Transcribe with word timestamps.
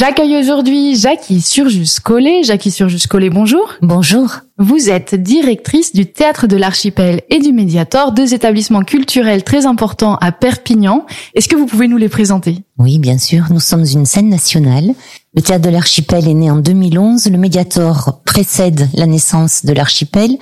J'accueille 0.00 0.38
aujourd'hui 0.38 0.96
Jackie 0.96 1.42
Surjus-Collet. 1.42 2.42
Jackie 2.42 2.70
Surjus-Collet, 2.70 3.28
bonjour. 3.28 3.74
Bonjour. 3.82 4.38
Vous 4.56 4.88
êtes 4.88 5.14
directrice 5.14 5.92
du 5.92 6.06
Théâtre 6.06 6.46
de 6.46 6.56
l'Archipel 6.56 7.20
et 7.28 7.38
du 7.38 7.52
Médiator, 7.52 8.12
deux 8.12 8.32
établissements 8.32 8.82
culturels 8.82 9.44
très 9.44 9.66
importants 9.66 10.16
à 10.22 10.32
Perpignan. 10.32 11.04
Est-ce 11.34 11.48
que 11.48 11.56
vous 11.56 11.66
pouvez 11.66 11.86
nous 11.86 11.98
les 11.98 12.08
présenter? 12.08 12.64
Oui, 12.78 12.98
bien 12.98 13.18
sûr. 13.18 13.48
Nous 13.50 13.60
sommes 13.60 13.84
une 13.84 14.06
scène 14.06 14.30
nationale. 14.30 14.94
Le 15.34 15.42
Théâtre 15.42 15.66
de 15.66 15.70
l'Archipel 15.70 16.26
est 16.26 16.32
né 16.32 16.50
en 16.50 16.56
2011. 16.56 17.26
Le 17.26 17.36
Médiator 17.36 18.22
précède 18.24 18.88
la 18.94 19.04
naissance 19.04 19.66
de 19.66 19.74
l'Archipel. 19.74 20.38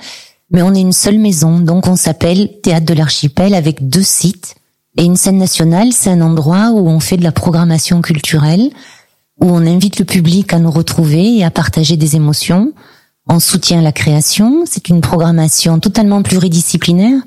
Mais 0.51 0.61
on 0.61 0.73
est 0.73 0.79
une 0.79 0.93
seule 0.93 1.19
maison, 1.19 1.59
donc 1.59 1.85
on 1.85 1.97
s'appelle 1.97 2.61
Théâtre 2.63 2.85
de 2.85 2.93
l'Archipel 2.93 3.53
avec 3.53 3.89
deux 3.89 4.03
sites. 4.03 4.55
Et 4.97 5.03
une 5.03 5.17
scène 5.17 5.37
nationale, 5.37 5.91
c'est 5.91 6.11
un 6.11 6.21
endroit 6.21 6.71
où 6.71 6.87
on 6.87 7.01
fait 7.01 7.17
de 7.17 7.23
la 7.25 7.33
programmation 7.33 8.01
culturelle 8.01 8.69
où 9.41 9.47
on 9.47 9.65
invite 9.65 9.99
le 9.99 10.05
public 10.05 10.53
à 10.53 10.59
nous 10.59 10.71
retrouver 10.71 11.37
et 11.37 11.43
à 11.43 11.51
partager 11.51 11.97
des 11.97 12.15
émotions. 12.15 12.73
On 13.27 13.39
soutient 13.39 13.81
la 13.81 13.91
création. 13.91 14.63
C'est 14.65 14.89
une 14.89 15.01
programmation 15.01 15.79
totalement 15.79 16.21
pluridisciplinaire. 16.23 17.21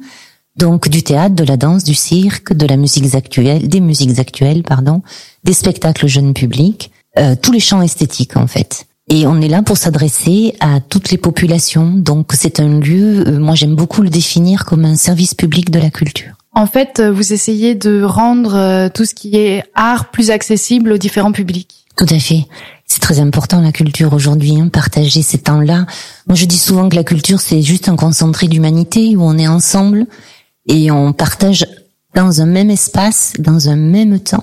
Donc 0.56 0.88
du 0.88 1.02
théâtre, 1.02 1.34
de 1.34 1.44
la 1.44 1.56
danse, 1.56 1.84
du 1.84 1.94
cirque, 1.94 2.52
de 2.52 2.66
la 2.66 2.76
musique 2.76 3.14
actuelle, 3.14 3.68
des 3.68 3.80
musiques 3.80 4.18
actuelles, 4.18 4.62
pardon, 4.62 5.02
des 5.44 5.54
spectacles 5.54 6.06
jeunes 6.06 6.34
publics, 6.34 6.90
euh, 7.18 7.34
tous 7.40 7.52
les 7.52 7.60
champs 7.60 7.80
esthétiques 7.80 8.36
en 8.36 8.46
fait. 8.46 8.86
Et 9.08 9.26
on 9.26 9.40
est 9.40 9.48
là 9.48 9.62
pour 9.62 9.78
s'adresser 9.78 10.54
à 10.60 10.80
toutes 10.80 11.10
les 11.10 11.18
populations. 11.18 11.90
Donc 11.90 12.32
c'est 12.34 12.60
un 12.60 12.80
lieu, 12.80 13.26
euh, 13.26 13.38
moi 13.38 13.54
j'aime 13.54 13.74
beaucoup 13.74 14.02
le 14.02 14.10
définir 14.10 14.66
comme 14.66 14.84
un 14.84 14.96
service 14.96 15.34
public 15.34 15.70
de 15.70 15.78
la 15.78 15.90
culture. 15.90 16.32
En 16.54 16.66
fait, 16.66 17.00
euh, 17.00 17.10
vous 17.10 17.32
essayez 17.32 17.74
de 17.74 18.02
rendre 18.02 18.88
tout 18.90 19.06
ce 19.06 19.14
qui 19.14 19.36
est 19.36 19.64
art 19.74 20.10
plus 20.10 20.30
accessible 20.30 20.92
aux 20.92 20.98
différents 20.98 21.32
publics. 21.32 21.81
Tout 21.96 22.06
à 22.08 22.18
fait. 22.18 22.46
C'est 22.86 23.00
très 23.00 23.20
important 23.20 23.60
la 23.60 23.72
culture 23.72 24.12
aujourd'hui, 24.12 24.60
hein, 24.60 24.68
partager 24.68 25.22
ces 25.22 25.38
temps-là. 25.38 25.86
Moi, 26.26 26.34
je 26.34 26.44
dis 26.44 26.58
souvent 26.58 26.88
que 26.88 26.96
la 26.96 27.04
culture, 27.04 27.40
c'est 27.40 27.62
juste 27.62 27.88
un 27.88 27.96
concentré 27.96 28.48
d'humanité 28.48 29.16
où 29.16 29.22
on 29.22 29.38
est 29.38 29.48
ensemble 29.48 30.06
et 30.66 30.90
on 30.90 31.12
partage 31.12 31.66
dans 32.14 32.40
un 32.40 32.46
même 32.46 32.70
espace, 32.70 33.32
dans 33.38 33.68
un 33.68 33.76
même 33.76 34.20
temps. 34.20 34.42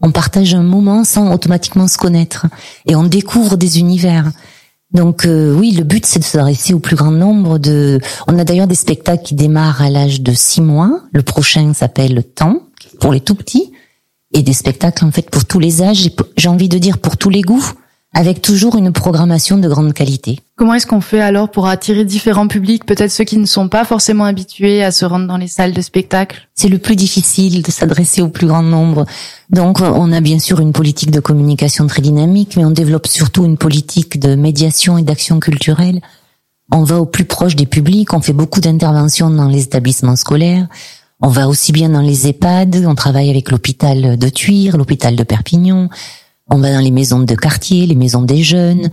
On 0.00 0.12
partage 0.12 0.54
un 0.54 0.62
moment 0.62 1.04
sans 1.04 1.32
automatiquement 1.32 1.88
se 1.88 1.98
connaître 1.98 2.46
et 2.86 2.96
on 2.96 3.04
découvre 3.04 3.56
des 3.56 3.78
univers. 3.78 4.30
Donc 4.92 5.26
euh, 5.26 5.54
oui, 5.54 5.72
le 5.72 5.84
but 5.84 6.06
c'est 6.06 6.18
de 6.18 6.24
s'adresser 6.24 6.74
au 6.74 6.78
plus 6.78 6.96
grand 6.96 7.10
nombre 7.10 7.58
de. 7.58 8.00
On 8.26 8.38
a 8.38 8.44
d'ailleurs 8.44 8.66
des 8.66 8.74
spectacles 8.74 9.22
qui 9.22 9.34
démarrent 9.34 9.82
à 9.82 9.90
l'âge 9.90 10.20
de 10.20 10.32
six 10.32 10.60
mois. 10.60 11.00
Le 11.12 11.22
prochain 11.22 11.74
s'appelle 11.74 12.24
Temps 12.24 12.60
pour 12.98 13.12
les 13.12 13.20
tout 13.20 13.34
petits 13.34 13.72
et 14.32 14.42
des 14.42 14.52
spectacles 14.52 15.04
en 15.04 15.10
fait 15.10 15.30
pour 15.30 15.44
tous 15.44 15.58
les 15.58 15.82
âges, 15.82 16.10
j'ai 16.36 16.48
envie 16.48 16.68
de 16.68 16.78
dire 16.78 16.98
pour 16.98 17.16
tous 17.16 17.30
les 17.30 17.42
goûts, 17.42 17.72
avec 18.12 18.42
toujours 18.42 18.76
une 18.76 18.92
programmation 18.92 19.56
de 19.56 19.68
grande 19.68 19.92
qualité. 19.92 20.40
Comment 20.56 20.74
est-ce 20.74 20.86
qu'on 20.86 21.00
fait 21.00 21.20
alors 21.20 21.48
pour 21.50 21.68
attirer 21.68 22.04
différents 22.04 22.48
publics, 22.48 22.84
peut-être 22.84 23.12
ceux 23.12 23.24
qui 23.24 23.38
ne 23.38 23.46
sont 23.46 23.68
pas 23.68 23.84
forcément 23.84 24.24
habitués 24.24 24.82
à 24.82 24.90
se 24.90 25.04
rendre 25.04 25.28
dans 25.28 25.36
les 25.36 25.46
salles 25.46 25.72
de 25.72 25.80
spectacle? 25.80 26.48
C'est 26.54 26.68
le 26.68 26.78
plus 26.78 26.96
difficile 26.96 27.62
de 27.62 27.70
s'adresser 27.70 28.20
au 28.20 28.28
plus 28.28 28.48
grand 28.48 28.64
nombre. 28.64 29.06
Donc 29.48 29.80
on 29.80 30.12
a 30.12 30.20
bien 30.20 30.40
sûr 30.40 30.60
une 30.60 30.72
politique 30.72 31.12
de 31.12 31.20
communication 31.20 31.86
très 31.86 32.02
dynamique, 32.02 32.56
mais 32.56 32.64
on 32.64 32.72
développe 32.72 33.06
surtout 33.06 33.44
une 33.44 33.56
politique 33.56 34.18
de 34.18 34.34
médiation 34.34 34.98
et 34.98 35.02
d'action 35.02 35.38
culturelle. 35.38 36.00
On 36.72 36.82
va 36.82 36.98
au 37.00 37.06
plus 37.06 37.24
proche 37.24 37.56
des 37.56 37.66
publics, 37.66 38.12
on 38.12 38.20
fait 38.20 38.32
beaucoup 38.32 38.60
d'interventions 38.60 39.30
dans 39.30 39.48
les 39.48 39.62
établissements 39.62 40.16
scolaires, 40.16 40.68
on 41.20 41.28
va 41.28 41.48
aussi 41.48 41.72
bien 41.72 41.90
dans 41.90 42.00
les 42.00 42.28
EHPAD, 42.28 42.84
on 42.86 42.94
travaille 42.94 43.30
avec 43.30 43.50
l'hôpital 43.50 44.16
de 44.18 44.28
Tuire, 44.28 44.76
l'hôpital 44.76 45.16
de 45.16 45.22
Perpignan, 45.22 45.88
on 46.50 46.58
va 46.58 46.72
dans 46.72 46.80
les 46.80 46.90
maisons 46.90 47.20
de 47.20 47.34
quartier, 47.34 47.86
les 47.86 47.94
maisons 47.94 48.22
des 48.22 48.42
jeunes. 48.42 48.90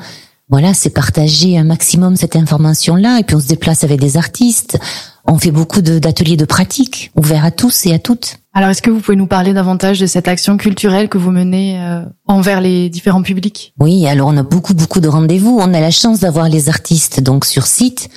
Voilà, 0.49 0.73
c'est 0.73 0.91
partager 0.91 1.57
un 1.57 1.65
maximum 1.65 2.15
cette 2.15 2.35
information-là, 2.35 3.19
et 3.19 3.23
puis 3.23 3.35
on 3.35 3.39
se 3.39 3.47
déplace 3.47 3.83
avec 3.83 3.99
des 3.99 4.15
artistes. 4.15 4.79
On 5.25 5.37
fait 5.39 5.51
beaucoup 5.51 5.81
d'ateliers 5.81 6.37
de, 6.37 6.45
pratique, 6.45 7.11
ouverts 7.17 7.43
à 7.43 7.51
tous 7.51 7.85
et 7.85 7.93
à 7.93 7.99
toutes. 7.99 8.37
Alors, 8.53 8.69
est-ce 8.69 8.81
que 8.81 8.89
vous 8.89 9.01
pouvez 9.01 9.17
nous 9.17 9.27
parler 9.27 9.53
davantage 9.53 9.99
de 9.99 10.05
cette 10.05 10.29
action 10.29 10.55
culturelle 10.55 11.09
que 11.09 11.17
vous 11.17 11.31
menez 11.31 11.81
euh, 11.81 12.01
envers 12.27 12.61
les 12.61 12.89
différents 12.89 13.23
publics? 13.23 13.73
Oui, 13.77 14.07
alors 14.07 14.29
on 14.29 14.37
a 14.37 14.43
beaucoup, 14.43 14.73
beaucoup 14.73 15.01
de 15.01 15.09
rendez-vous. 15.09 15.57
On 15.59 15.73
a 15.73 15.81
la 15.81 15.91
chance 15.91 16.21
d'avoir 16.21 16.47
les 16.47 16.69
artistes 16.69 17.19
donc 17.19 17.43
sur 17.43 17.67
site 17.67 18.09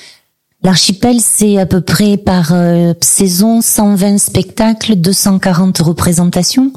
L'archipel, 0.62 1.20
c'est 1.20 1.58
à 1.58 1.64
peu 1.64 1.80
près 1.80 2.18
par 2.18 2.50
euh, 2.52 2.92
saison 3.00 3.62
120 3.62 4.18
spectacles, 4.18 4.94
240 4.94 5.78
représentations 5.78 6.72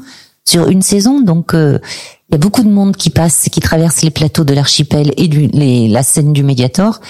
sur 0.46 0.70
une 0.70 0.82
saison. 0.82 1.20
Donc, 1.20 1.54
euh, 1.54 1.80
il 2.30 2.34
y 2.34 2.36
a 2.36 2.38
beaucoup 2.38 2.64
de 2.64 2.70
monde 2.70 2.96
qui 2.96 3.10
passe, 3.10 3.50
qui 3.52 3.60
traverse 3.60 4.02
les 4.02 4.10
plateaux 4.10 4.46
de 4.46 4.54
l'archipel 4.54 5.12
et 5.18 5.28
du, 5.28 5.48
les, 5.48 5.90
la 5.90 6.02
scène 6.02 6.32
du 6.32 6.44
Médiator. 6.44 7.02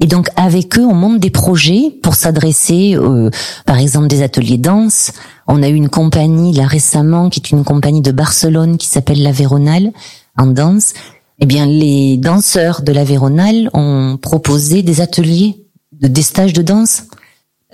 Et 0.00 0.06
donc, 0.06 0.28
avec 0.36 0.78
eux, 0.78 0.86
on 0.86 0.94
monte 0.94 1.20
des 1.20 1.30
projets 1.30 1.92
pour 2.02 2.14
s'adresser, 2.14 2.94
euh, 2.96 3.30
par 3.66 3.78
exemple, 3.78 4.08
des 4.08 4.22
ateliers 4.22 4.58
danse. 4.58 5.12
On 5.46 5.62
a 5.62 5.68
eu 5.68 5.74
une 5.74 5.90
compagnie 5.90 6.54
là 6.54 6.66
récemment, 6.66 7.28
qui 7.28 7.40
est 7.40 7.50
une 7.50 7.64
compagnie 7.64 8.00
de 8.00 8.12
Barcelone, 8.12 8.78
qui 8.78 8.86
s'appelle 8.86 9.22
La 9.22 9.32
Véronale 9.32 9.92
en 10.38 10.46
danse. 10.46 10.94
Eh 11.40 11.46
bien, 11.46 11.66
les 11.66 12.16
danseurs 12.16 12.80
de 12.80 12.92
La 12.92 13.04
Véronale 13.04 13.68
ont 13.74 14.18
proposé 14.20 14.82
des 14.82 15.02
ateliers 15.02 15.65
des 16.00 16.22
stages 16.22 16.52
de 16.52 16.62
danse. 16.62 17.04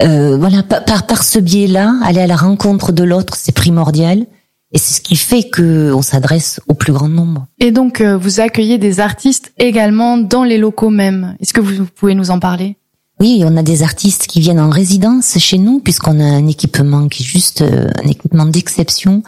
Euh, 0.00 0.36
voilà, 0.36 0.62
par, 0.62 1.06
par 1.06 1.22
ce 1.22 1.38
biais-là, 1.38 1.94
aller 2.02 2.20
à 2.20 2.26
la 2.26 2.36
rencontre 2.36 2.92
de 2.92 3.04
l'autre, 3.04 3.34
c'est 3.36 3.52
primordial. 3.52 4.26
Et 4.72 4.78
c'est 4.78 4.94
ce 4.94 5.00
qui 5.02 5.16
fait 5.16 5.44
que 5.44 5.92
on 5.92 6.00
s'adresse 6.00 6.60
au 6.66 6.74
plus 6.74 6.94
grand 6.94 7.08
nombre. 7.08 7.46
Et 7.60 7.72
donc, 7.72 8.00
euh, 8.00 8.16
vous 8.16 8.40
accueillez 8.40 8.78
des 8.78 9.00
artistes 9.00 9.52
également 9.58 10.16
dans 10.16 10.44
les 10.44 10.56
locaux 10.56 10.88
même. 10.88 11.36
Est-ce 11.40 11.52
que 11.52 11.60
vous 11.60 11.84
pouvez 11.84 12.14
nous 12.14 12.30
en 12.30 12.38
parler? 12.38 12.76
Oui, 13.20 13.42
on 13.44 13.56
a 13.56 13.62
des 13.62 13.82
artistes 13.82 14.26
qui 14.26 14.40
viennent 14.40 14.58
en 14.58 14.70
résidence 14.70 15.38
chez 15.38 15.58
nous, 15.58 15.78
puisqu'on 15.78 16.18
a 16.18 16.24
un 16.24 16.46
équipement 16.46 17.06
qui 17.08 17.22
est 17.22 17.26
juste 17.26 17.60
euh, 17.60 17.88
un 18.02 18.08
équipement 18.08 18.46
d'exception, 18.46 19.22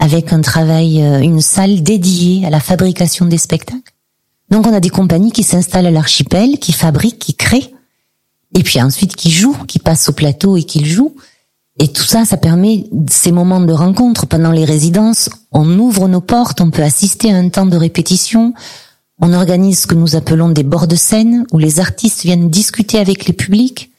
avec 0.00 0.32
un 0.32 0.40
travail, 0.40 1.00
euh, 1.00 1.20
une 1.20 1.40
salle 1.40 1.82
dédiée 1.82 2.44
à 2.44 2.50
la 2.50 2.60
fabrication 2.60 3.24
des 3.24 3.38
spectacles. 3.38 3.94
Donc, 4.50 4.66
on 4.66 4.74
a 4.74 4.80
des 4.80 4.90
compagnies 4.90 5.32
qui 5.32 5.44
s'installent 5.44 5.86
à 5.86 5.92
l'archipel, 5.92 6.58
qui 6.58 6.72
fabriquent, 6.72 7.20
qui 7.20 7.34
créent 7.34 7.72
et 8.54 8.62
puis 8.62 8.80
ensuite 8.80 9.16
qui 9.16 9.30
joue, 9.30 9.56
qui 9.66 9.78
passe 9.78 10.08
au 10.08 10.12
plateau 10.12 10.56
et 10.56 10.64
qui 10.64 10.84
joue. 10.84 11.14
Et 11.78 11.88
tout 11.88 12.04
ça, 12.04 12.24
ça 12.24 12.36
permet 12.36 12.84
ces 13.08 13.32
moments 13.32 13.60
de 13.60 13.72
rencontre 13.72 14.26
pendant 14.26 14.52
les 14.52 14.64
résidences. 14.64 15.30
On 15.52 15.78
ouvre 15.78 16.06
nos 16.06 16.20
portes, 16.20 16.60
on 16.60 16.70
peut 16.70 16.82
assister 16.82 17.32
à 17.32 17.36
un 17.36 17.48
temps 17.48 17.66
de 17.66 17.76
répétition. 17.76 18.52
On 19.20 19.32
organise 19.32 19.80
ce 19.80 19.86
que 19.86 19.94
nous 19.94 20.16
appelons 20.16 20.50
des 20.50 20.64
bords 20.64 20.86
de 20.86 20.96
scène 20.96 21.46
où 21.52 21.58
les 21.58 21.80
artistes 21.80 22.22
viennent 22.22 22.50
discuter 22.50 22.98
avec 22.98 23.26
les 23.26 23.32
publics. 23.32 23.90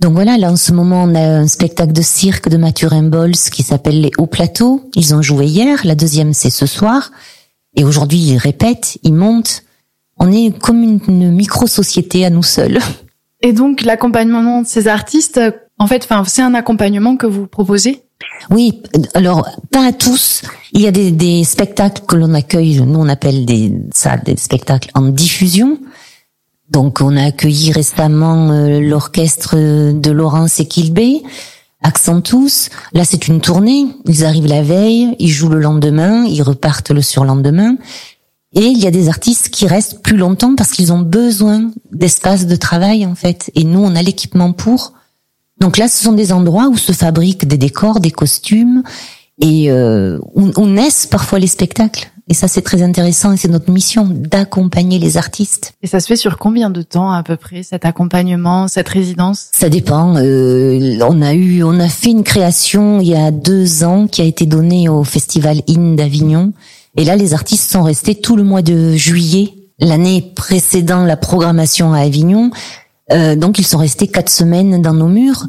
Donc 0.00 0.14
voilà, 0.14 0.38
là 0.38 0.50
en 0.50 0.56
ce 0.56 0.72
moment, 0.72 1.04
on 1.04 1.14
a 1.14 1.20
un 1.20 1.46
spectacle 1.46 1.92
de 1.92 2.02
cirque 2.02 2.48
de 2.48 2.56
Mathurin 2.56 3.02
Bols 3.02 3.32
qui 3.32 3.62
s'appelle 3.62 4.00
Les 4.00 4.10
Hauts 4.18 4.26
Plateaux. 4.26 4.90
Ils 4.96 5.14
ont 5.14 5.22
joué 5.22 5.46
hier, 5.46 5.80
la 5.84 5.94
deuxième 5.94 6.32
c'est 6.32 6.50
ce 6.50 6.66
soir. 6.66 7.12
Et 7.76 7.84
aujourd'hui, 7.84 8.18
ils 8.18 8.38
répètent, 8.38 8.98
ils 9.02 9.14
montent. 9.14 9.62
On 10.18 10.32
est 10.32 10.58
comme 10.58 10.82
une 10.82 11.30
micro-société 11.30 12.24
à 12.24 12.30
nous 12.30 12.42
seuls. 12.42 12.80
Et 13.42 13.52
donc 13.52 13.82
l'accompagnement 13.82 14.62
de 14.62 14.66
ces 14.66 14.86
artistes, 14.88 15.40
en 15.78 15.86
fait, 15.86 16.04
enfin, 16.04 16.24
c'est 16.26 16.42
un 16.42 16.54
accompagnement 16.54 17.16
que 17.16 17.26
vous 17.26 17.46
proposez? 17.46 18.02
Oui, 18.50 18.82
alors 19.14 19.48
pas 19.70 19.86
à 19.86 19.92
tous. 19.92 20.42
Il 20.72 20.82
y 20.82 20.86
a 20.86 20.90
des, 20.90 21.10
des 21.10 21.44
spectacles 21.44 22.02
que 22.06 22.16
l'on 22.16 22.34
accueille, 22.34 22.80
nous 22.80 23.00
on 23.00 23.08
appelle 23.08 23.46
des, 23.46 23.72
ça 23.94 24.16
des 24.18 24.36
spectacles 24.36 24.90
en 24.94 25.02
diffusion. 25.02 25.78
Donc 26.68 27.00
on 27.00 27.16
a 27.16 27.24
accueilli 27.24 27.72
récemment 27.72 28.50
euh, 28.50 28.80
l'orchestre 28.80 29.56
de 29.92 30.10
Laurence 30.10 30.60
et 30.60 30.66
Kilbé, 30.66 31.22
Accentus. 31.82 32.68
Là 32.92 33.04
c'est 33.04 33.26
une 33.26 33.40
tournée. 33.40 33.86
Ils 34.06 34.24
arrivent 34.24 34.46
la 34.46 34.62
veille, 34.62 35.16
ils 35.18 35.30
jouent 35.30 35.48
le 35.48 35.60
lendemain, 35.60 36.24
ils 36.24 36.42
repartent 36.42 36.90
le 36.90 37.02
surlendemain. 37.02 37.76
Et 38.54 38.64
il 38.64 38.78
y 38.78 38.86
a 38.86 38.90
des 38.90 39.08
artistes 39.08 39.50
qui 39.50 39.66
restent 39.66 40.02
plus 40.02 40.16
longtemps 40.16 40.56
parce 40.56 40.70
qu'ils 40.72 40.92
ont 40.92 41.00
besoin 41.00 41.70
d'espace 41.92 42.46
de 42.46 42.56
travail 42.56 43.06
en 43.06 43.14
fait. 43.14 43.50
Et 43.54 43.64
nous, 43.64 43.80
on 43.80 43.94
a 43.94 44.02
l'équipement 44.02 44.52
pour. 44.52 44.94
Donc 45.60 45.76
là, 45.76 45.88
ce 45.88 46.02
sont 46.02 46.12
des 46.12 46.32
endroits 46.32 46.68
où 46.68 46.76
se 46.76 46.92
fabriquent 46.92 47.46
des 47.46 47.58
décors, 47.58 48.00
des 48.00 48.10
costumes 48.10 48.82
et 49.40 49.70
euh, 49.70 50.18
où, 50.34 50.66
naissent 50.66 51.06
parfois 51.06 51.38
les 51.38 51.46
spectacles. 51.46 52.10
Et 52.28 52.34
ça, 52.34 52.48
c'est 52.48 52.62
très 52.62 52.82
intéressant 52.82 53.32
et 53.32 53.36
c'est 53.36 53.48
notre 53.48 53.70
mission 53.70 54.06
d'accompagner 54.08 54.98
les 54.98 55.16
artistes. 55.16 55.72
Et 55.82 55.86
ça 55.86 55.98
se 55.98 56.06
fait 56.06 56.16
sur 56.16 56.38
combien 56.38 56.70
de 56.70 56.82
temps 56.82 57.10
à 57.10 57.22
peu 57.22 57.36
près 57.36 57.62
cet 57.62 57.84
accompagnement, 57.84 58.68
cette 58.68 58.88
résidence? 58.88 59.48
Ça 59.52 59.68
dépend. 59.68 60.16
Euh, 60.16 60.98
on 61.02 61.22
a 61.22 61.34
eu, 61.34 61.62
on 61.62 61.78
a 61.80 61.88
fait 61.88 62.10
une 62.10 62.22
création 62.22 63.00
il 63.00 63.08
y 63.08 63.16
a 63.16 63.30
deux 63.30 63.84
ans 63.84 64.06
qui 64.06 64.22
a 64.22 64.24
été 64.24 64.46
donnée 64.46 64.88
au 64.88 65.02
Festival 65.04 65.60
In 65.68 65.94
d'Avignon 65.94 66.52
et 66.96 67.04
là, 67.04 67.16
les 67.16 67.34
artistes 67.34 67.70
sont 67.70 67.82
restés 67.82 68.14
tout 68.14 68.36
le 68.36 68.42
mois 68.42 68.62
de 68.62 68.94
juillet. 68.94 69.54
L'année 69.78 70.32
précédant 70.36 71.04
la 71.04 71.16
programmation 71.16 71.92
à 71.92 72.00
Avignon, 72.00 72.50
Euh, 73.12 73.36
donc 73.36 73.58
ils 73.58 73.66
sont 73.66 73.78
restés 73.78 74.06
quatre 74.06 74.30
semaines 74.30 74.80
dans 74.82 74.94
nos 74.94 75.08
murs. 75.08 75.46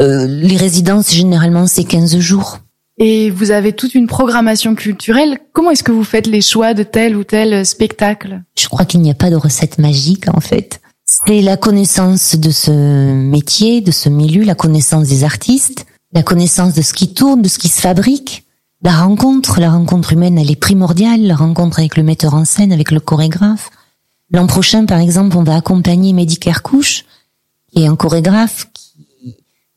Euh, 0.00 0.26
les 0.26 0.56
résidences, 0.56 1.12
généralement, 1.12 1.66
c'est 1.66 1.84
15 1.84 2.18
jours. 2.18 2.58
Et 2.98 3.30
vous 3.30 3.50
avez 3.50 3.72
toute 3.72 3.94
une 3.94 4.06
programmation 4.06 4.74
culturelle. 4.74 5.38
Comment 5.52 5.70
est-ce 5.70 5.82
que 5.82 5.92
vous 5.92 6.04
faites 6.04 6.26
les 6.26 6.40
choix 6.40 6.74
de 6.74 6.82
tel 6.82 7.16
ou 7.16 7.24
tel 7.24 7.66
spectacle? 7.66 8.42
Je 8.58 8.68
crois 8.68 8.84
qu'il 8.84 9.00
n'y 9.00 9.10
a 9.10 9.14
pas 9.14 9.30
de 9.30 9.36
recette 9.36 9.78
magique, 9.78 10.26
en 10.32 10.40
fait. 10.40 10.80
C'est 11.04 11.42
la 11.42 11.56
connaissance 11.56 12.36
de 12.36 12.50
ce 12.50 12.70
métier, 13.12 13.80
de 13.80 13.90
ce 13.90 14.08
milieu, 14.08 14.42
la 14.42 14.54
connaissance 14.54 15.08
des 15.08 15.22
artistes, 15.22 15.86
la 16.12 16.22
connaissance 16.22 16.72
de 16.72 16.82
ce 16.82 16.94
qui 16.94 17.12
tourne, 17.12 17.42
de 17.42 17.48
ce 17.48 17.58
qui 17.58 17.68
se 17.68 17.80
fabrique. 17.80 18.43
La 18.84 18.92
rencontre, 18.92 19.60
la 19.60 19.70
rencontre 19.70 20.12
humaine, 20.12 20.36
elle 20.36 20.50
est 20.50 20.60
primordiale. 20.60 21.22
La 21.22 21.36
rencontre 21.36 21.78
avec 21.78 21.96
le 21.96 22.02
metteur 22.02 22.34
en 22.34 22.44
scène, 22.44 22.70
avec 22.70 22.90
le 22.90 23.00
chorégraphe. 23.00 23.70
L'an 24.30 24.46
prochain, 24.46 24.84
par 24.84 24.98
exemple, 24.98 25.38
on 25.38 25.42
va 25.42 25.56
accompagner 25.56 26.12
Mehdi 26.12 26.38
Kerkouche, 26.38 27.06
qui 27.72 27.82
est 27.82 27.86
un 27.86 27.96
chorégraphe 27.96 28.68
qui, 28.74 28.84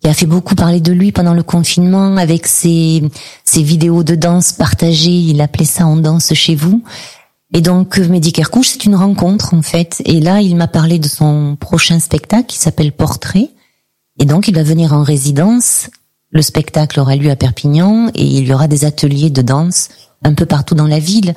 a 0.03 0.13
fait 0.13 0.25
beaucoup 0.25 0.55
parler 0.55 0.79
de 0.79 0.93
lui 0.93 1.11
pendant 1.11 1.33
le 1.33 1.43
confinement 1.43 2.15
avec 2.15 2.47
ses, 2.47 3.03
ses 3.43 3.61
vidéos 3.61 4.03
de 4.03 4.15
danse 4.15 4.53
partagées. 4.53 5.19
Il 5.19 5.41
appelait 5.41 5.65
ça 5.65 5.85
en 5.85 5.97
danse 5.97 6.33
chez 6.33 6.55
vous. 6.55 6.81
Et 7.53 7.61
donc, 7.61 7.97
Mehdi 7.97 8.33
Kerkouche, 8.33 8.69
c'est 8.69 8.85
une 8.85 8.95
rencontre, 8.95 9.53
en 9.53 9.61
fait. 9.61 10.01
Et 10.05 10.19
là, 10.19 10.41
il 10.41 10.55
m'a 10.55 10.67
parlé 10.67 10.99
de 10.99 11.07
son 11.07 11.57
prochain 11.57 11.99
spectacle 11.99 12.47
qui 12.47 12.57
s'appelle 12.57 12.91
Portrait. 12.91 13.51
Et 14.19 14.25
donc, 14.25 14.49
il 14.49 14.55
va 14.55 14.63
venir 14.63 14.93
en 14.93 15.03
résidence. 15.03 15.89
Le 16.37 16.43
spectacle 16.43 16.99
aura 16.99 17.15
lieu 17.15 17.31
à 17.31 17.35
Perpignan 17.35 18.11
et 18.13 18.23
il 18.23 18.47
y 18.47 18.53
aura 18.53 18.67
des 18.67 18.85
ateliers 18.85 19.31
de 19.31 19.41
danse 19.41 19.89
un 20.23 20.35
peu 20.35 20.45
partout 20.45 20.75
dans 20.75 20.85
la 20.85 20.99
ville. 20.99 21.33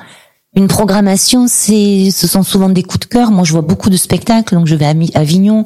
Une 0.54 0.68
programmation, 0.68 1.46
c'est, 1.48 2.10
ce 2.10 2.26
sont 2.26 2.42
souvent 2.42 2.68
des 2.68 2.82
coups 2.82 3.08
de 3.08 3.10
cœur. 3.14 3.30
Moi, 3.30 3.44
je 3.44 3.52
vois 3.52 3.62
beaucoup 3.62 3.88
de 3.88 3.96
spectacles, 3.96 4.54
donc 4.54 4.66
je 4.66 4.74
vais 4.74 4.84
à 4.84 4.92
Avignon. 5.14 5.64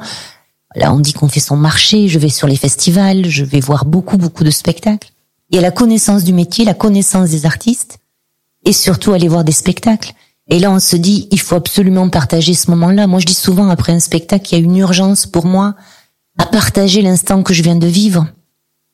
Là, 0.77 0.95
on 0.95 1.01
dit 1.01 1.15
qu'on 1.15 1.27
fait 1.27 1.41
son 1.41 1.57
marché. 1.57 2.07
Je 2.07 2.21
vais 2.21 2.29
sur 2.29 2.47
les 2.47 2.55
festivals. 2.55 3.29
Je 3.29 3.45
vais 3.45 3.59
voir 3.59 3.87
beaucoup, 3.87 4.19
beaucoup 4.19 4.45
de 4.45 4.53
spectacles. 4.53 5.11
Il 5.51 5.57
y 5.57 5.59
a 5.59 5.63
la 5.63 5.73
connaissance 5.73 6.23
du 6.23 6.33
métier, 6.33 6.65
la 6.65 6.73
connaissance 6.73 7.31
des 7.31 7.45
artistes, 7.45 7.99
et 8.65 8.73
surtout 8.73 9.15
aller 9.15 9.27
voir 9.27 9.43
des 9.43 9.51
spectacles. 9.51 10.13
Et 10.49 10.61
là, 10.61 10.71
on 10.71 10.79
se 10.79 10.95
dit, 10.95 11.27
il 11.33 11.41
faut 11.41 11.57
absolument 11.57 12.09
partager 12.09 12.55
ce 12.55 12.71
moment-là. 12.71 13.09
Moi, 13.09 13.19
je 13.19 13.27
dis 13.27 13.35
souvent 13.35 13.69
après 13.69 13.93
un 13.95 13.99
spectacle, 13.99 14.47
il 14.53 14.59
y 14.61 14.63
a 14.63 14.65
une 14.65 14.77
urgence 14.77 15.27
pour 15.27 15.45
moi 15.45 15.75
à 16.39 16.47
partager 16.47 17.03
l'instant 17.03 17.43
que 17.43 17.53
je 17.53 17.65
viens 17.65 17.75
de 17.75 17.89
vivre. 17.89 18.29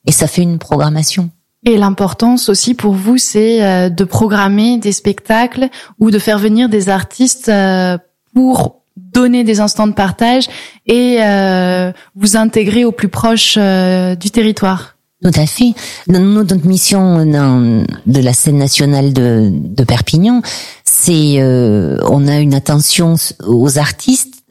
Et 0.06 0.12
ça 0.12 0.26
fait 0.26 0.43
une 0.43 0.58
programmation. 0.58 1.31
Et 1.64 1.76
l'importance 1.76 2.49
aussi 2.49 2.75
pour 2.75 2.94
vous, 2.94 3.19
c'est 3.19 3.62
euh, 3.62 3.91
de 3.91 4.05
programmer 4.05 4.79
des 4.79 4.93
spectacles 4.93 5.69
ou 5.99 6.11
de 6.11 6.19
faire 6.19 6.38
venir 6.38 6.70
des 6.70 6.88
artistes 6.88 7.50
euh, 7.50 7.99
pour 8.35 8.81
donner 8.97 9.44
des 9.44 9.61
instants 9.61 9.87
de 9.87 9.93
partage 9.93 10.49
et 10.87 11.19
euh, 11.20 11.93
vous 12.14 12.37
intégrer 12.37 12.85
au 12.85 12.93
plus 12.93 13.08
proche 13.08 13.56
du 13.56 14.31
territoire. 14.31 14.97
Tout 15.23 15.32
à 15.35 15.47
fait. 15.47 15.75
Notre 16.08 16.67
mission 16.67 17.26
de 17.26 18.20
la 18.20 18.32
scène 18.32 18.56
nationale 18.56 19.12
de, 19.12 19.50
de 19.53 19.85
Perpignan, 19.85 20.41
c'est 20.85 21.43
on 21.43 22.26
a 22.26 22.38
une 22.38 22.55
attention 22.55 23.17
aux 23.46 23.79
artistes, 23.79 24.43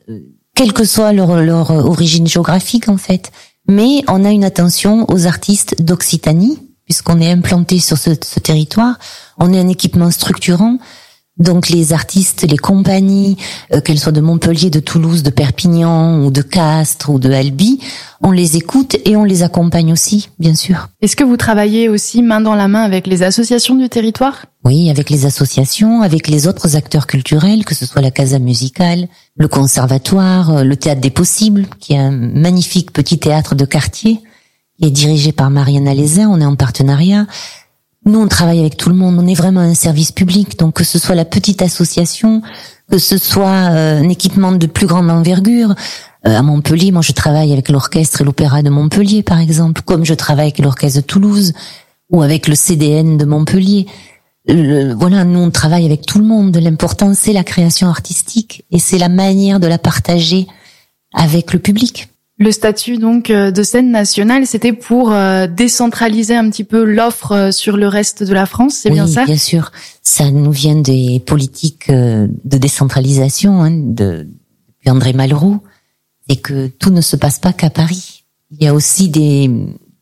quelle 0.54 0.74
que 0.74 0.84
soit 0.84 1.12
leur, 1.14 1.42
leur 1.42 1.72
origine 1.72 2.28
géographique 2.28 2.88
en 2.88 2.98
fait. 2.98 3.32
Mais 3.70 4.02
on 4.08 4.26
a 4.26 4.32
une 4.32 4.44
attention 4.44 5.06
aux 5.12 5.28
artistes 5.28 5.80
d'Occitanie, 5.80 6.58
puisqu'on 6.86 7.22
est 7.22 7.32
implanté 7.32 7.78
sur 7.78 8.00
ce, 8.00 8.10
territoire. 8.40 8.98
On 9.38 9.54
est 9.54 9.60
un 9.60 9.68
équipement 9.68 10.10
structurant. 10.10 10.80
Donc 11.40 11.70
les 11.70 11.94
artistes, 11.94 12.46
les 12.50 12.58
compagnies, 12.58 13.38
euh, 13.74 13.80
qu'elles 13.80 14.00
soient 14.00 14.12
de 14.12 14.22
Montpellier, 14.22 14.70
de 14.70 14.82
Toulouse, 14.82 15.24
de 15.24 15.30
Perpignan 15.30 16.22
ou 16.24 16.32
de 16.32 16.42
Castres 16.42 17.10
ou 17.10 17.18
de 17.18 17.32
Albi, 17.32 17.80
on 18.22 18.32
les 18.32 18.58
écoute 18.58 18.98
et 19.06 19.16
on 19.16 19.24
les 19.24 19.44
accompagne 19.44 19.94
aussi, 19.94 20.30
bien 20.40 20.54
sûr. 20.54 20.90
Est-ce 21.02 21.16
que 21.16 21.24
vous 21.24 21.38
travaillez 21.38 21.88
aussi 21.88 22.22
main 22.22 22.42
dans 22.42 22.56
la 22.56 22.68
main 22.68 22.84
avec 22.84 23.08
les 23.08 23.24
associations 23.24 23.76
du 23.76 23.88
territoire? 23.88 24.46
Oui, 24.66 24.90
avec 24.90 25.10
les 25.10 25.26
associations, 25.26 26.02
avec 26.02 26.28
les 26.28 26.46
autres 26.46 26.76
acteurs 26.76 27.08
culturels, 27.08 27.64
que 27.64 27.76
ce 27.76 27.86
soit 27.86 28.02
la 28.02 28.12
Casa 28.12 28.40
Musicale, 28.40 29.08
le 29.38 29.48
Conservatoire, 29.48 30.50
euh, 30.58 30.64
le 30.64 30.76
Théâtre 30.76 31.00
des 31.00 31.10
Possibles, 31.10 31.68
qui 31.80 31.94
est 31.94 31.98
un 31.98 32.12
magnifique 32.12 32.92
petit 32.92 33.18
théâtre 33.18 33.56
de 33.56 33.64
quartier, 33.64 34.20
qui 34.78 34.88
est 34.88 34.92
dirigé 34.92 35.32
par 35.32 35.50
Marianne 35.50 35.88
Alézin, 35.88 36.28
on 36.30 36.42
est 36.42 36.46
en 36.46 36.58
partenariat. 36.58 37.26
Nous, 38.06 38.20
on 38.20 38.28
travaille 38.28 38.60
avec 38.60 38.78
tout 38.78 38.90
le 38.90 38.96
monde. 38.96 39.18
On 39.20 39.28
est 39.28 39.34
vraiment 39.34 39.60
un 39.60 39.74
service 39.74 40.12
public. 40.12 40.58
Donc, 40.58 40.76
que 40.76 40.84
ce 40.84 41.00
soit 41.00 41.16
la 41.16 41.26
petite 41.26 41.62
association, 41.62 42.42
que 42.90 42.98
ce 42.98 43.18
soit 43.18 43.72
euh, 43.72 44.02
un 44.02 44.10
équipement 44.10 44.52
de 44.52 44.68
plus 44.68 44.88
grande 44.88 45.10
envergure. 45.10 45.76
Euh, 46.28 46.38
à 46.38 46.42
Montpellier, 46.42 46.92
moi, 46.92 47.02
je 47.02 47.12
travaille 47.12 47.52
avec 47.52 47.70
l'orchestre 47.70 48.22
et 48.22 48.24
l'opéra 48.24 48.62
de 48.62 48.70
Montpellier, 48.70 49.24
par 49.24 49.40
exemple, 49.40 49.82
comme 49.82 50.06
je 50.06 50.14
travaille 50.14 50.48
avec 50.48 50.60
l'orchestre 50.60 51.02
de 51.02 51.06
Toulouse 51.06 51.54
ou 52.10 52.22
avec 52.22 52.48
le 52.48 52.56
CDN 52.56 53.18
de 53.18 53.26
Montpellier. 53.26 53.86
voilà, 54.48 55.24
nous, 55.26 55.40
on 55.40 55.52
travaille 55.52 55.86
avec 55.86 56.06
tout 56.06 56.20
le 56.20 56.26
monde. 56.26 56.56
L'important, 56.58 57.14
c'est 57.14 57.34
la 57.34 57.44
création 57.44 57.88
artistique 57.88 58.66
et 58.72 58.80
c'est 58.80 58.98
la 58.98 59.10
manière 59.10 59.60
de 59.60 59.68
la 59.68 59.78
partager 59.78 60.48
avec 61.14 61.54
le 61.54 61.60
public. 61.60 62.10
Le 62.42 62.54
statut 62.54 62.98
donc 62.98 63.30
euh, 63.30 63.52
de 63.52 63.64
scène 63.64 63.92
nationale, 63.92 64.48
c'était 64.48 64.72
pour 64.72 65.12
euh, 65.12 65.46
décentraliser 65.46 66.38
un 66.38 66.50
petit 66.50 66.64
peu 66.64 66.86
l'offre 66.86 67.34
euh, 67.34 67.52
sur 67.52 67.76
le 67.76 67.90
reste 67.90 68.24
de 68.24 68.34
la 68.34 68.46
France, 68.46 68.76
c'est 68.76 68.92
bien 68.92 69.08
ça? 69.08 69.26
Bien 69.26 69.36
sûr, 69.36 69.74
ça 70.04 70.32
nous 70.32 70.52
vient 70.52 70.78
des 70.78 71.22
politiques 71.26 71.92
de 71.92 72.58
décentralisation 72.58 73.62
hein, 73.62 73.72
de 73.72 74.26
André 74.88 75.12
Malraux, 75.12 75.58
et 76.30 76.38
que 76.38 76.68
tout 76.68 76.92
ne 76.92 77.02
se 77.02 77.18
passe 77.18 77.40
pas 77.40 77.52
qu'à 77.52 77.70
Paris. 77.70 78.24
Il 78.52 78.64
y 78.64 78.68
a 78.68 78.74
aussi 78.74 79.10
des, 79.10 79.52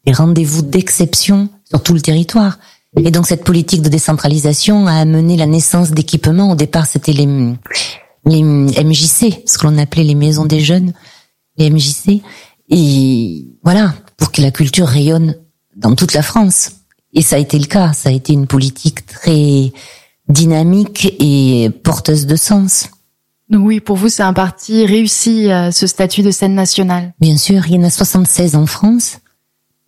des 0.06 0.14
rendez-vous 0.14 0.62
d'exception 0.62 1.50
sur 1.68 1.82
tout 1.82 1.96
le 1.96 2.02
territoire. 2.02 2.60
Et 2.98 3.10
donc 3.10 3.26
cette 3.26 3.44
politique 3.44 3.82
de 3.82 3.90
décentralisation 3.90 4.86
a 4.86 4.94
amené 4.94 5.38
la 5.38 5.48
naissance 5.48 5.90
d'équipements. 5.90 6.52
Au 6.52 6.56
départ, 6.56 6.86
c'était 6.86 7.14
les, 7.14 7.28
les 8.26 8.44
MJC, 8.44 9.42
ce 9.46 9.58
que 9.58 9.66
l'on 9.66 9.78
appelait 9.80 10.04
les 10.04 10.16
maisons 10.16 10.46
des 10.46 10.60
jeunes 10.60 10.94
les 11.58 11.70
MJC. 11.70 12.22
Et 12.70 13.48
voilà, 13.64 13.94
pour 14.18 14.32
que 14.32 14.42
la 14.42 14.52
culture 14.52 14.88
rayonne 14.88 15.36
dans 15.76 15.96
toute 15.96 16.14
la 16.14 16.22
France. 16.22 16.72
Et 17.14 17.22
ça 17.22 17.38
a 17.38 17.40
été 17.40 17.58
le 17.58 17.66
cas. 17.66 17.94
Ça 17.94 18.10
a 18.10 18.12
été 18.12 18.34
une 18.34 18.48
politique 18.48 19.06
très 19.06 19.72
dynamique 20.30 21.14
et 21.20 21.70
porteuse 21.84 22.26
de 22.26 22.36
sens. 22.36 22.90
Donc 23.50 23.66
oui, 23.66 23.80
pour 23.80 23.96
vous, 23.96 24.10
c'est 24.10 24.24
un 24.24 24.34
parti 24.34 24.86
réussi, 24.86 25.50
euh, 25.50 25.72
ce 25.72 25.88
statut 25.88 26.22
de 26.22 26.32
scène 26.32 26.54
nationale. 26.54 27.14
Bien 27.22 27.38
sûr, 27.38 27.66
il 27.68 27.76
y 27.76 27.78
en 27.78 27.84
a 27.84 27.90
76 27.90 28.56
en 28.56 28.66
France. 28.66 29.20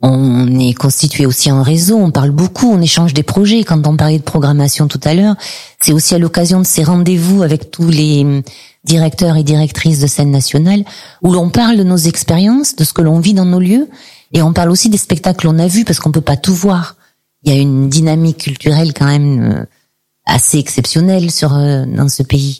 On 0.01 0.57
est 0.57 0.73
constitué 0.73 1.25
aussi 1.25 1.51
en 1.51 1.61
réseau, 1.61 1.97
on 1.97 2.09
parle 2.09 2.31
beaucoup, 2.31 2.71
on 2.71 2.81
échange 2.81 3.13
des 3.13 3.23
projets. 3.23 3.65
Quand 3.65 3.85
on 3.85 3.97
parlait 3.97 4.17
de 4.17 4.23
programmation 4.23 4.87
tout 4.87 5.01
à 5.03 5.13
l'heure, 5.13 5.35
c'est 5.81 5.91
aussi 5.91 6.15
à 6.15 6.19
l'occasion 6.19 6.61
de 6.61 6.65
ces 6.65 6.85
rendez-vous 6.85 7.43
avec 7.43 7.69
tous 7.69 7.89
les 7.89 8.41
directeurs 8.83 9.35
et 9.35 9.43
directrices 9.43 9.99
de 9.99 10.07
scène 10.07 10.31
nationale, 10.31 10.83
où 11.21 11.31
l'on 11.31 11.49
parle 11.49 11.77
de 11.77 11.83
nos 11.83 11.97
expériences, 11.97 12.75
de 12.75 12.83
ce 12.83 12.93
que 12.93 13.01
l'on 13.01 13.19
vit 13.19 13.33
dans 13.33 13.45
nos 13.45 13.59
lieux, 13.59 13.89
et 14.33 14.41
on 14.41 14.53
parle 14.53 14.71
aussi 14.71 14.89
des 14.89 14.97
spectacles 14.97 15.47
qu'on 15.47 15.59
a 15.59 15.67
vus, 15.67 15.85
parce 15.85 15.99
qu'on 15.99 16.11
peut 16.11 16.21
pas 16.21 16.37
tout 16.37 16.53
voir. 16.53 16.95
Il 17.43 17.53
y 17.53 17.57
a 17.57 17.59
une 17.59 17.89
dynamique 17.89 18.37
culturelle 18.37 18.93
quand 18.93 19.05
même 19.05 19.51
euh, 19.51 19.65
assez 20.25 20.59
exceptionnelle 20.59 21.31
sur 21.31 21.55
euh, 21.55 21.85
dans 21.85 22.09
ce 22.09 22.23
pays. 22.23 22.59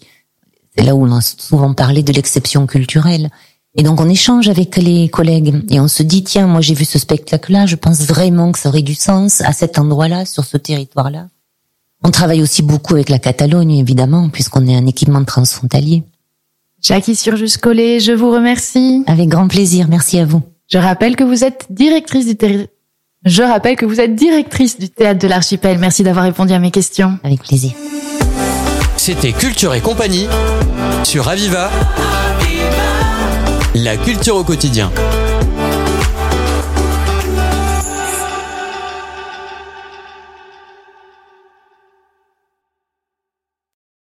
C'est 0.75 0.83
là 0.83 0.95
où 0.95 1.05
on 1.05 1.15
a 1.15 1.21
souvent 1.21 1.73
parlé 1.73 2.03
de 2.03 2.13
l'exception 2.13 2.65
culturelle. 2.65 3.29
Et 3.75 3.83
donc 3.83 4.01
on 4.01 4.09
échange 4.09 4.49
avec 4.49 4.77
les 4.77 5.09
collègues 5.09 5.63
et 5.69 5.79
on 5.79 5.88
se 5.88 6.01
dit 6.01 6.23
tiens 6.23 6.47
moi 6.47 6.59
j'ai 6.59 6.73
vu 6.73 6.85
ce 6.85 6.97
spectacle-là, 6.97 7.67
je 7.67 7.75
pense 7.75 8.01
vraiment 8.01 8.51
que 8.51 8.57
ça 8.57 8.69
aurait 8.69 8.81
du 8.81 8.95
sens 8.95 9.41
à 9.41 9.53
cet 9.53 9.77
endroit-là, 9.77 10.25
sur 10.25 10.43
ce 10.43 10.57
territoire-là. 10.57 11.27
On 12.03 12.12
travaille 12.12 12.41
aussi 12.41 12.62
beaucoup 12.62 12.96
avec 12.96 13.10
la 13.10 13.20
Catalogne 13.20 13.77
évidemment 13.77 14.29
puisqu'on 14.29 14.68
est 14.68 14.75
un 14.75 14.86
équipement 14.86 15.24
transfrontalier. 15.24 16.03
Jackie 16.82 17.15
Surjus-Collet, 17.15 18.00
je 18.00 18.13
vous 18.13 18.32
remercie. 18.32 19.03
Avec 19.06 19.27
grand 19.27 19.48
plaisir, 19.48 19.88
merci 19.89 20.18
à 20.18 20.25
vous. 20.25 20.41
Je 20.70 20.77
rappelle 20.77 21.15
que 21.15 21.24
vous 21.24 21.44
êtes 21.44 21.68
directrice 21.70 22.25
du 22.25 22.36
territoire. 22.38 22.70
Je 23.25 23.44
rappelle 23.44 23.75
que 23.75 23.86
vous 23.86 24.00
êtes 24.00 24.15
directrice 24.15 24.79
du 24.79 24.89
théâtre 24.89 25.20
de 25.20 25.27
l'archipel. 25.27 25.77
Merci 25.77 26.03
d'avoir 26.03 26.24
répondu 26.24 26.53
à 26.53 26.60
mes 26.60 26.72
questions. 26.72 27.20
Avec 27.24 27.44
plaisir. 27.44 27.72
C'était 28.96 29.34
Culture 29.34 29.74
et 29.74 29.82
compagnie 29.82 30.27
sur 31.03 31.27
Aviva. 31.27 31.70
La 33.75 33.98
culture 33.98 34.38
au 34.38 34.44
quotidien. 34.44 34.91